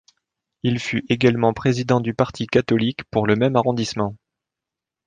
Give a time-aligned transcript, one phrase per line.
[0.63, 4.15] Il fut également président du Parti catholique pour le même arrondissement.